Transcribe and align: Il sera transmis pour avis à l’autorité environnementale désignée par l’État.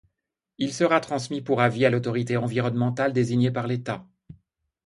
Il 0.57 0.73
sera 0.73 0.99
transmis 0.99 1.41
pour 1.43 1.61
avis 1.61 1.85
à 1.85 1.91
l’autorité 1.91 2.35
environnementale 2.35 3.13
désignée 3.13 3.51
par 3.51 3.67
l’État. 3.67 4.07